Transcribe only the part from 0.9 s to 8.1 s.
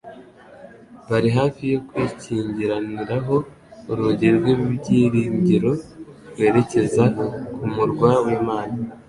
bari hafi yo kwikingiraniraho urugi rw'ibyiringiro rwerekeza ku murwa